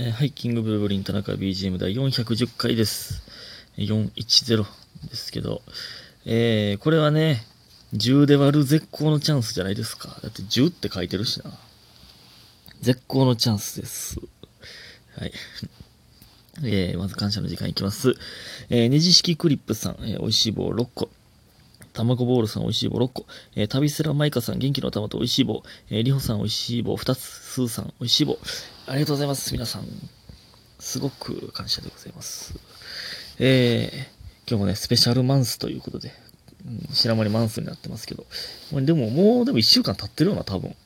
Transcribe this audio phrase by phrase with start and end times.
[0.00, 3.20] えーハイキングブルブリン田中 BGM 第410回です。
[3.78, 4.64] 410
[5.10, 5.60] ですけど、
[6.24, 7.42] えーこれはね、
[7.94, 10.20] 10で割る絶好のチャンスじゃないですか。
[10.22, 11.50] だって10って書いてるしな。
[12.80, 14.20] 絶好のチャンスです。
[15.16, 15.32] はい。
[16.62, 18.14] えーまず感謝の時間いきます。
[18.70, 21.10] えーネジ式クリップさん、えー、美味しい棒6個。
[21.98, 23.26] 卵ボールさん美味しい棒6個。
[23.56, 25.64] えー、旅セラマイカさん元気の玉と美味しい棒。
[25.90, 27.18] えー、リホさん美味しい棒2つ。
[27.18, 28.38] スーさん美味しい棒。
[28.86, 29.52] ありがとうございます。
[29.52, 29.86] 皆さん。
[30.78, 32.54] すごく感謝でございます。
[33.40, 36.12] えー、今日もね、スペシャルマンスということで、
[36.64, 38.26] うん、白森マンスになってますけど、
[38.72, 40.76] でももうでも1週間経ってるよな、多分。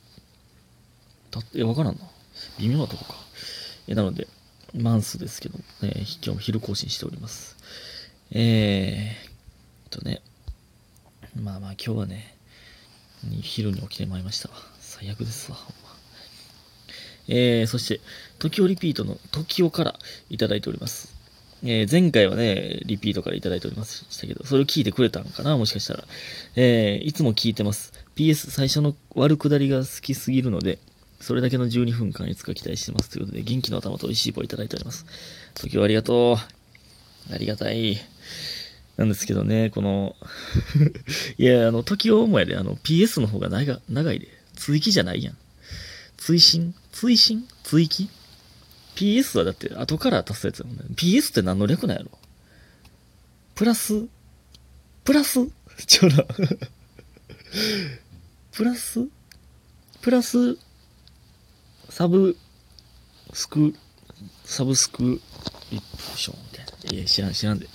[1.31, 2.01] たって、え、わからんな。
[2.59, 3.17] 微妙なとこか。
[3.87, 4.29] え、なので、
[4.75, 7.57] マンスですけど、え今日も昼更新しております。
[8.31, 10.23] えー、とね、
[11.41, 12.37] まあまあ今日はね、
[13.43, 14.55] 昼に起きてまいりましたわ。
[14.81, 15.97] 最悪ですわ、ほんま。
[17.29, 18.01] えー、そして、
[18.39, 19.95] 時をリピートの時をから
[20.29, 21.15] いただいております。
[21.65, 26.05] えー、前回はね、リピートからいただいておりましたけど、それを聞いてくれたのかなもしかしたら。
[26.57, 27.93] えー、いつも聞いてます。
[28.17, 30.79] PS 最初の悪下りが好きすぎるので、
[31.21, 33.11] それだけの12分間いつか期待してます。
[33.11, 35.07] ということで、元気の頭と美味しい棒いただいております。
[35.55, 36.37] 時をありがと
[37.31, 37.33] う。
[37.33, 37.97] ありがたい。
[38.97, 40.17] なんですけどね、この、
[41.39, 45.37] いや、あの、時を思えで、あの、PS の方が長長いで、追記じゃないやん。
[46.19, 46.75] 追伸？
[46.93, 47.49] 追伸？
[47.65, 48.09] 追記
[48.95, 50.85] ?PS はだって後から足すやつやもんね。
[50.95, 52.11] PS って何の略なんやろ？
[53.55, 54.07] プラス？
[55.05, 55.49] プラス？
[55.87, 56.25] ちょな。
[58.53, 59.09] プラス？
[60.01, 60.57] プラス？
[61.89, 62.37] サブ？
[63.33, 63.75] スク、
[64.45, 65.21] サブスク？
[65.71, 66.99] リプションみたいな。
[66.99, 67.67] いや、知らん、知らんで。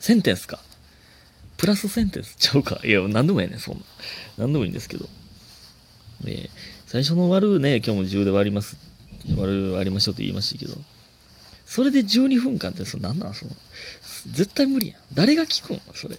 [0.00, 0.60] センテンスか。
[1.56, 2.80] プラスセンテンスちゃうか。
[2.84, 3.84] いや、何でもええねん、そんな。
[4.38, 5.08] 何でもいいんですけど。
[6.22, 6.50] で、
[6.86, 8.76] 最初の割るね、今日も10で割ります。
[9.36, 10.76] 割る、割りましょうって言いましたけど。
[11.66, 13.50] それで12分間って、そ何なんその、
[14.30, 14.96] 絶対無理やん。
[15.12, 15.80] 誰が聞くん？
[15.94, 16.16] それ。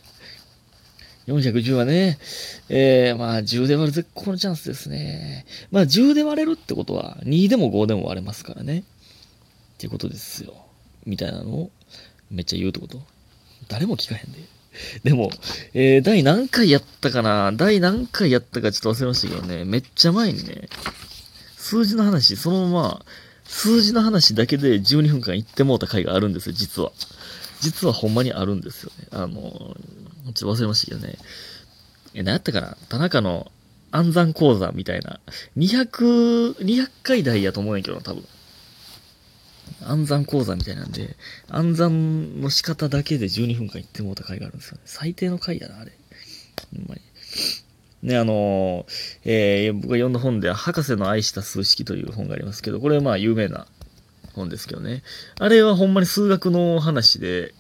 [1.28, 2.18] 410はね、
[2.70, 5.46] えー、まあ10で割る絶好のチャンスですね。
[5.72, 8.80] まあ10で割れるってことは2でも5でも割れますからね。
[8.80, 8.84] っ
[9.78, 10.54] ていうことですよ。
[11.06, 11.72] みたいなのを
[12.30, 13.02] めっちゃ言うってこと
[13.68, 14.40] 誰も聞かへんで。
[15.04, 15.32] でも、
[15.74, 17.52] えー、第何回やったかな？
[17.52, 20.70] 第何回やったかちょっと忘れましたけどね、めっちゃ前にね、
[21.58, 23.06] 数字の話、そのまま、
[23.44, 26.92] 数字の話だけで12分間言ってもうた回があるんですよ、実は。
[27.60, 29.08] 実はほんまにあるんですよね。
[29.12, 29.76] あの、
[30.34, 31.18] ちょっと忘れましたけどね。
[32.14, 32.78] え、何やったかな？
[32.88, 33.52] 田中の
[33.92, 35.20] 暗算講座みたいな。
[35.58, 38.24] 200、200回台やと思うんやけどな、多分。
[39.84, 41.16] 暗算講座みたいなんで、
[41.48, 44.82] 暗算の仕方だけで12分間言ってもうた回があるんですよね。
[44.86, 45.92] 最低の回やな、あれ。
[46.76, 47.02] ほんまに。
[48.02, 53.68] ね、あのーえー僕が読んだ本で、博士の愛した数式という本がありますけど、これはまあ有名な
[54.34, 55.04] 本ですけどね。
[55.40, 57.54] あれはほんまに数学の話で、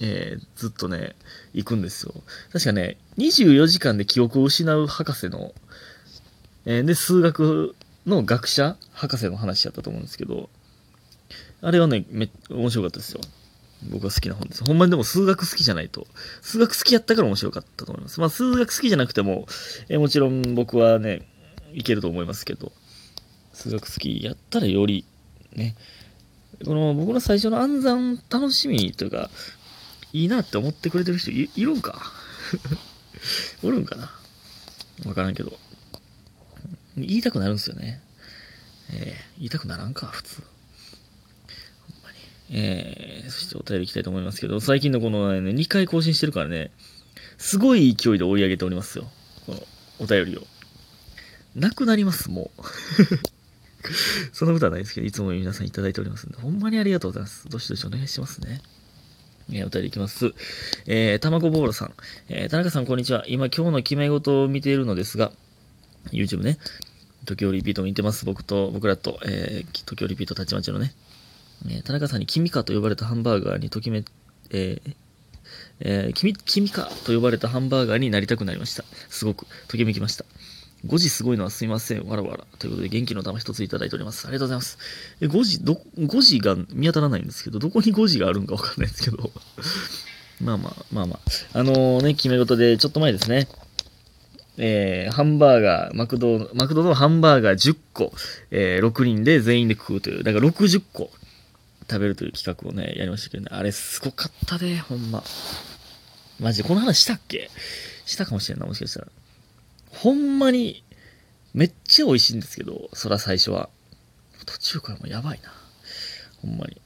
[0.00, 1.14] えーずっとね、
[1.52, 2.14] 行くんですよ。
[2.52, 5.52] 確かね、24時間で記憶を失う博士の、
[6.64, 7.74] えーで、数学
[8.06, 10.48] の学者博士の話やったと思うんですけど、
[11.62, 13.20] あれはね、め面白かったですよ。
[13.90, 14.64] 僕は好きな本です。
[14.64, 16.06] ほんまにでも数学好きじゃないと。
[16.40, 18.20] 数学好きやったから面白かったと思います。
[18.20, 19.46] まあ数学好きじゃなくても、
[19.88, 21.28] えもちろん僕はね、
[21.72, 22.72] いけると思いますけど、
[23.52, 25.04] 数学好きやったらより、
[25.54, 25.76] ね、
[26.64, 29.30] この僕の最初の暗算楽しみというか、
[30.12, 32.12] いいなって思ってくれてる人いいるんか？
[33.62, 34.10] おるんかな？
[35.06, 35.58] わからんけど。
[36.96, 38.02] 言いたくなるんですよね。
[38.90, 40.42] えー言いたくならんか、普通。
[42.52, 46.70] えーそしてお便りいきたいと思いますけど、最近のこのね、2回更新してるからね、
[47.38, 49.06] すごい勢いで追い上げておりますよ。
[49.46, 49.62] この
[50.00, 50.42] お便りを。
[51.54, 52.62] なくなります、もう。
[54.32, 57.48] そんなことはないですけど、いつも皆さんいただいておりますんで、ほんまにありがとうございます。
[57.48, 58.60] どしどしお願いしますね。
[59.50, 60.34] えーお便りいきます。
[60.86, 61.94] えー、たまごボールさん。
[62.28, 63.24] えー田中さん、こんにちは。
[63.28, 65.32] 今、今日の決め事を見ているのですが、
[66.10, 66.58] YouTube ね。
[67.24, 68.24] 時折リピート見てます。
[68.24, 70.94] 僕と、僕らと、えー、時折リピートたちまちのね。
[71.68, 74.04] え田中さんに君かと呼ばれたハンバーガーにときめ、
[74.50, 74.94] えー
[75.80, 78.84] えー君、君かと呼ばれたハンバーガーになりたくなりました。
[79.08, 80.24] すごく、ときめきました。
[80.86, 82.44] 5時すごいのはすいません、わらわら。
[82.58, 84.26] ということで、元気の玉一ついただいております。
[84.26, 84.78] ありがとうございます。
[85.20, 89.30] え、5時、ど、5時が見当たらないんですけど、どこに5時があるんかわかんないですけど。
[90.40, 91.20] まあまあ、まあま
[91.54, 91.58] あ。
[91.58, 93.48] あのね、決め事で、ちょっと前ですね。
[94.58, 98.12] えーハンバーガー、マクド、マクドのハンバーガー10個、
[98.50, 101.10] えー6人で全員で食うという、だから60個
[101.90, 105.22] 食べるという企画をね、やりましたけどね、あれすごかったで、ほんま。
[106.40, 107.50] マジで、この話したっけ？
[108.06, 109.08] したかもしれんな、もしかしたら。
[109.90, 110.82] ほんまに、
[111.54, 113.68] めっちゃ美味しいんですけど、そら最初は。
[114.46, 115.52] 途中からもうやばいな。
[116.40, 116.80] ほんまに。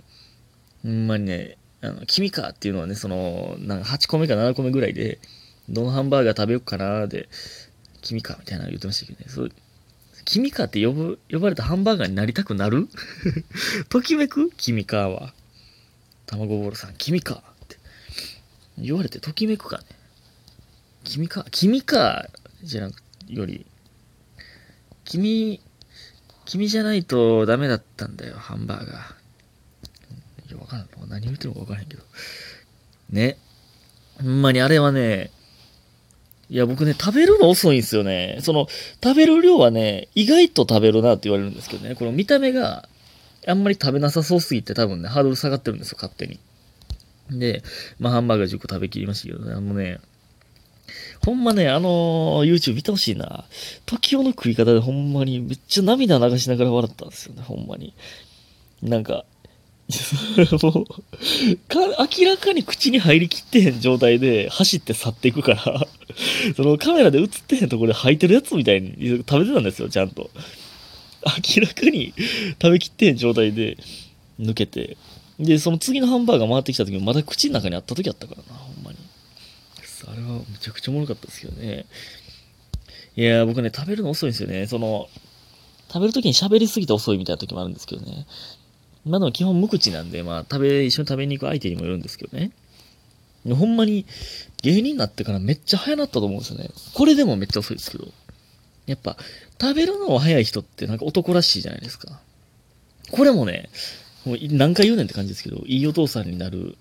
[0.83, 5.19] ほんまにね、あの、君かっていうのはね、その、なんか8個目か7個目ぐらいで、
[5.69, 7.29] どのハンバーガー食べようかなで、
[8.03, 9.27] 君かみたいなの言ってましたけどね。
[9.29, 9.53] そう
[10.27, 12.89] 君かって呼ぶ、呼ばれたハンバーガーになりたくなる？
[13.89, 14.51] ときめく？
[14.57, 15.33] 君かは。
[16.27, 17.79] 卵ボールさん、君かって
[18.77, 19.85] 言われてときめくかね。
[21.05, 22.29] 君か、君か
[22.63, 23.65] じゃなくより、
[25.05, 25.61] 君、
[26.45, 29.15] 君じゃないとダメだったんだよ、ハンバーガー。
[30.49, 31.09] いや、わからん。
[31.09, 32.03] 何言ってるのかわからへんけど。
[33.11, 33.39] ね。
[34.21, 35.31] ほんまにあれはね、
[36.49, 38.39] いや、僕ね、食べるの遅いんですよね。
[38.41, 38.69] その、
[39.03, 42.89] 食べる量はね、意外と食べるなって言われるんですけどね、この見た目が
[43.47, 46.39] あんまり食べなさそうすぎて多分ね、ハードル下がってるんですよ、勝手に。
[47.31, 47.63] で、
[47.99, 49.99] まあ、ハンバーガー10個食べきりましたけどね、あのね、
[51.25, 53.45] ほんまね、あのー、YouTube 見てほしいな。
[53.87, 57.95] 時代の食い方でほんまにめっちゃ涙流しながら笑ったんですよね、ほんまに。
[58.83, 59.25] なんか、
[60.63, 65.87] も うか、明らかに口に入りきってへん状態で走って去っていくから
[66.57, 70.31] そのカメラで映ってへんところで吐いてるやつみたいに食べてたんですよ、ちゃんと。
[71.57, 72.15] 明らかに
[72.63, 73.79] 食べきってへん状態で
[74.41, 74.97] 抜けて。
[75.39, 78.99] で、その次のハンバーガー回ってきた時もまだ口の中にあった時あったからな、ほんまに。
[80.09, 81.85] あれはめちゃくちゃおもろかったですけどね。
[83.17, 84.67] いや僕ね、食べるの遅いんですよね。
[84.67, 85.09] その、
[85.89, 88.27] 食べる時に喋りすぎて遅いみたいな時もあるんですけどね。
[89.07, 92.51] まあでも基本無口なんで、まあ食べ、一緒に食べに行く相手にもよるんですけどね。
[93.49, 94.05] ほんまに
[94.63, 96.69] 芸人になってからめっちゃ早なったと思うんですよね。
[96.95, 98.09] これでもめっちゃ遅いですけど。
[98.87, 99.17] やっぱ、
[99.61, 102.21] 食べるのは早い人ってなんか男らしいじゃないですか。
[103.11, 103.69] これもね、
[104.25, 106.77] もう何回言うねんって感じですけど、いいお父さんになる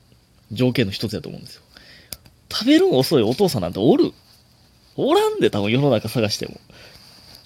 [0.52, 1.64] 条件の一つだと思うんですよ。
[2.52, 4.12] 食べるの遅いお父さんなんておる？
[4.98, 6.60] おらんで、多分世の中探しても。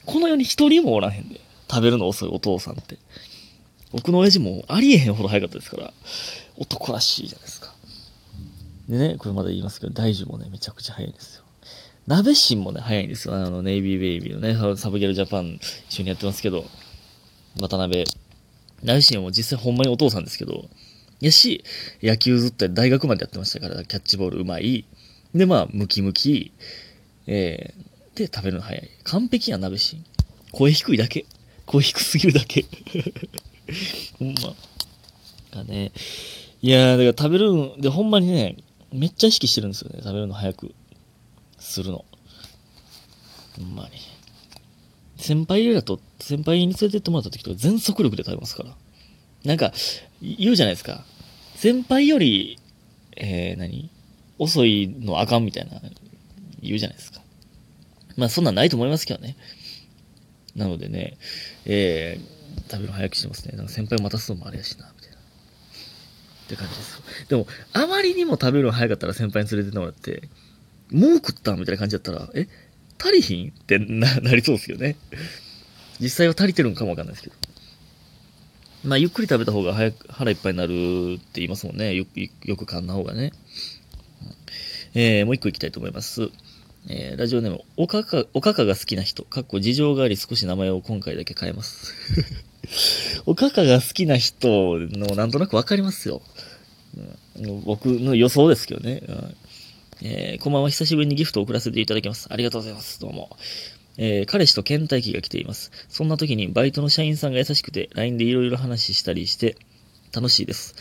[0.06, 1.40] この世に一人もおらへんで。
[1.70, 2.98] 食べるの遅いお父さんって。
[3.92, 5.94] 僕の親父もありえへんほど早かったですから、
[6.58, 7.74] 男らしいじゃないですか。
[8.88, 11.44] でね、これまだ言いますけど、大樹もね、めちゃくちゃ早いんですよ。
[12.08, 13.36] 鍋芯もね、早いんですよ。
[13.36, 15.60] あの、ネイビーベイビーのね、サブギャルジャパン
[15.90, 16.66] 一緒にやってますけど、
[17.60, 18.06] 渡辺。
[18.84, 20.70] 鍋芯も実際ほんまにお父さんですけど、
[21.20, 21.64] やし、
[22.02, 24.86] 野球ずっと大学までやってましたから、キャッチボールうまい。
[25.36, 26.52] で、まあ、ムキムキ。
[27.28, 28.90] えー、で、食べるの早い。
[29.04, 30.04] 完璧や、鍋芯。
[30.52, 31.26] 声低いだけ。
[31.66, 32.66] 声低すぎるだけ。
[34.20, 34.56] ほんま。
[35.52, 35.92] がね。
[36.62, 38.58] いや、だから食べるの、で、ほんまにね、
[38.92, 40.00] めっちゃ意識してるんですよね。
[40.04, 40.74] 食べるの早く。
[41.58, 42.06] するの。
[43.58, 43.92] ほんまに。
[45.18, 48.76] 先輩らと、先輩に連れてってもらった時とか全速力で食べますから。
[49.44, 49.74] なんか、
[50.22, 51.06] 言うじゃないですか。
[51.56, 52.58] 先輩より、
[53.16, 53.90] えー、何？
[54.38, 55.82] 遅いのあかんみたいな、
[56.62, 57.22] 言うじゃないですか。
[58.16, 59.36] まあ、そんなんないと思いますけどね。
[60.56, 61.18] なのでね、
[61.66, 63.58] えー、食べるの早くしてますね。
[63.58, 65.18] なんか先輩を待たすのもあれやしな、みたいな。
[65.18, 65.20] っ
[66.48, 67.02] て感じです。
[67.30, 70.30] でも、あまりにも食べるの早かったら先輩に連れてってもらって、
[70.92, 72.48] もう食ったみたいな感じだったら、え
[73.00, 74.96] 足りひんってな、なりそうですけどね。
[76.00, 77.36] 実際は足りてるんかもわかんないですけど。
[78.84, 81.94] まあ、ゆっくり食べた方が早く腹いっぱいになるって言いますもんね。
[81.94, 83.32] よく、よく噛んだ方がね。
[84.96, 86.30] えー、もう一個いきたいと思います。
[86.88, 91.94] えー、ラジオネーム、おかか、おかかが好きな人、かっこ事情があり少し名前を今回だけ変えます。
[93.26, 94.48] おかかが好きな人
[94.80, 96.22] のなんとなくわかりますよ。
[97.38, 99.02] うん、僕の予想ですけどね。
[99.08, 99.36] うん
[100.02, 100.70] えー、こんばんは。
[100.70, 102.28] 久しぶりにギフトを送らせていただきます。
[102.32, 103.02] ありがとうございます。
[103.02, 103.36] どうも。
[103.98, 105.72] えー、彼氏と倦怠期が来ています。
[105.90, 109.58] そんな時にバイトの社員さんが優しくて、LINE でいろいろ話したりして、
[110.14, 110.76] 楽しいです。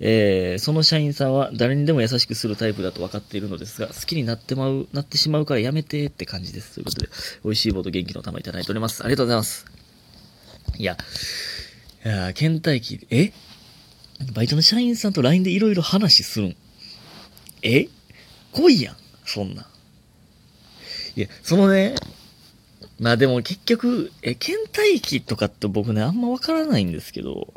[0.00, 6.74] えー、その社員さんは誰にでも優しくするタイプだと分かっているのですが、好きになってまう、なってしまうからやめてって感じです。
[6.74, 7.08] ということで、
[7.44, 9.04] 美味しい棒と元気の玉いただいております。
[9.04, 9.75] ありがとうございます。
[10.78, 10.96] いや、
[12.04, 13.32] いや倦怠期、え？
[14.32, 16.56] バイトの社員さんと LINE でいろいろ話するん
[17.62, 17.88] え？
[18.52, 19.66] 来いやん、そんな。
[21.16, 21.94] いや、そのね、
[22.98, 27.52] まあでも結局、え、倦怠期とかって僕ね、あんまわからないんですけど、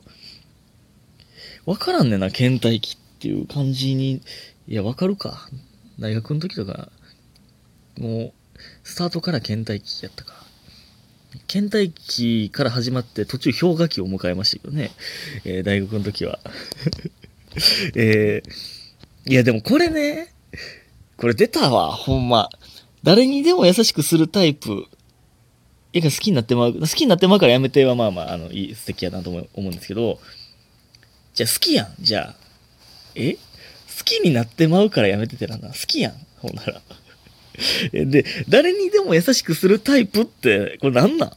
[1.65, 4.21] わからんねんな、倦怠期っていう感じに、
[4.67, 5.49] いや、わかるか。
[5.99, 6.91] 大学の時とか、
[7.97, 8.33] もう、
[8.83, 10.45] スタートから倦怠期やったか。
[11.47, 14.91] 倦怠期から始まって途中氷河期を迎えましたけどね。
[15.45, 16.39] えー、大学の時は。
[17.95, 20.33] えー、いやでもこれね、
[21.17, 22.49] これ出たわ、ほんま。
[23.03, 24.85] 誰にでも優しくするタイプ。
[25.91, 26.73] 絵が好きになってまう。
[26.73, 30.19] 好きになってまうからやめてはまあまあ、あの、いい、素敵やなと思うんですけど、
[31.33, 32.35] じゃあ好きやん、じゃあ。
[33.15, 33.33] え？
[33.33, 33.39] 好
[34.05, 35.57] きになってまうからやめててな。
[35.57, 36.81] 好きやん、ほんなら。
[37.91, 41.29] で、誰にでも優しくするタイプって、これなんなん？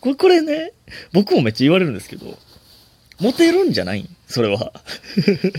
[0.00, 0.72] これ、これね、
[1.12, 2.38] 僕もめっちゃ言われるんですけど、
[3.20, 4.72] モテるんじゃないそれは。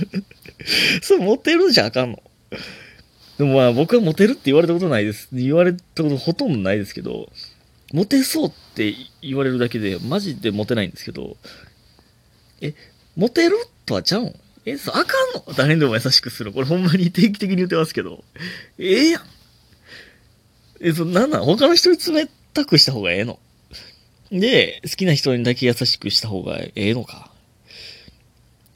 [1.02, 2.22] それモテるじゃあかんの。
[3.38, 5.28] でもまあ僕はモテるって言われたことないです。
[5.32, 7.30] 言われたことほとんどないですけど、
[7.94, 11.38] モテそうって言われるだけで、マジでモテないんですけど、
[12.62, 12.74] え、
[13.16, 13.56] モテる
[13.86, 14.36] とはちゃうん？
[14.66, 15.54] え、そ、あかんの？
[15.54, 16.52] 誰にでも優しくする。
[16.52, 18.24] これほんまに定期的に言ってますけど。
[18.78, 19.22] ええやん。
[20.82, 21.46] え、そ、なんなん？
[21.46, 23.40] 他の人に冷たくした方がええの？
[24.32, 27.32] で、好きな人にだけ優しくした方がええのか？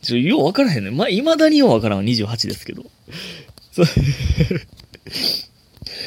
[0.02, 0.92] ちょ、ようわからへんね。
[0.92, 2.04] まあ、未だにようわからん。
[2.06, 2.84] 28ですけど。
[3.72, 3.86] そう。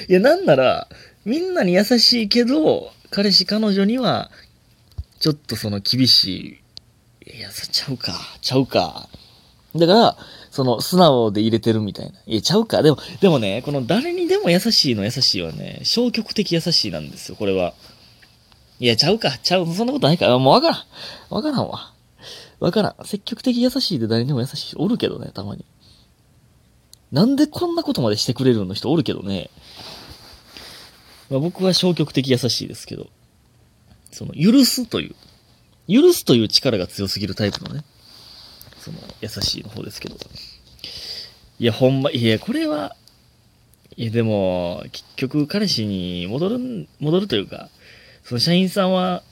[0.08, 0.88] いや、なんなら、
[1.24, 4.30] みんなに優しいけど、彼氏彼女には、
[5.20, 6.58] ちょっとその厳し
[7.26, 7.36] い。
[7.38, 8.14] いや、そちゃうか。
[8.42, 9.08] ちゃうか。
[9.76, 10.16] だから、
[10.54, 12.12] その、素直で入れてるみたいな。
[12.26, 12.80] いや、ちゃうか。
[12.80, 17.74] でも、でもね、この誰にでも優しいの優しいはね、消極的優しいなんですよ、これは。
[18.78, 19.36] いや、ちゃうか。
[19.42, 19.66] ちゃう。
[19.66, 20.38] そんなことないから。
[20.38, 20.78] もうわからん。
[21.28, 21.92] わからんわ。
[22.60, 23.04] わからん。
[23.04, 25.64] 積極的優しいで誰にでも優しいおるけどね、たまに。
[27.10, 29.50] なんでこんなことまでしてくれるの人おるけどね。
[31.30, 33.08] まあ、僕は消極的優しいですけど、
[34.12, 35.16] その、許すという、
[35.92, 37.84] 許すという力が強すぎるタイプのね、
[38.84, 40.16] その、優しいの方ですけど。
[41.58, 42.94] いや、ほんま、いや、これは、
[43.96, 47.70] いや、でも、結局、彼氏に戻る、戻るというか、
[48.24, 49.22] その社員さんは、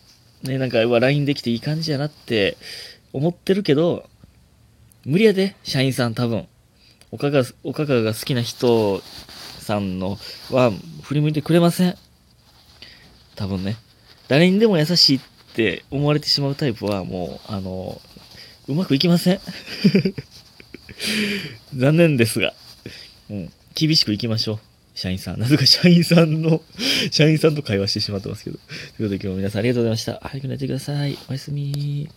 [0.43, 2.57] ね、なんか、LINE できていい感じやなって
[3.13, 4.09] 思ってるけど、
[5.05, 6.49] 無理やで、社員さん多分。
[7.11, 9.03] おかが、おかがが好きな人
[9.59, 10.19] さんの
[10.51, 11.99] は振り向いてくれません。
[13.37, 13.77] 多分ね。
[14.29, 15.21] 誰にでも優しいっ
[15.55, 18.01] て思われてしまうタイプはもう、あの、
[18.69, 19.41] うまくいきません。
[21.77, 22.55] 残念ですが。
[23.31, 23.53] うん。
[23.75, 24.59] 厳しくいきましょう。
[24.95, 25.41] 社員さん。
[25.41, 26.63] なぜか社員さんの、
[27.11, 28.59] 社員さんと会話してしまってますけど。
[28.59, 30.21] ということで今日も皆さんありがとうございました。
[30.23, 31.19] 早く寝てください。
[31.29, 32.09] おやすみ。